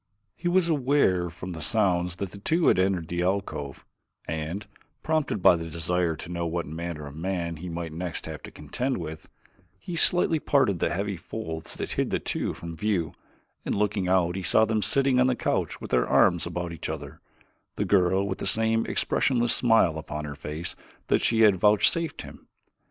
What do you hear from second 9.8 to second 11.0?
slightly parted the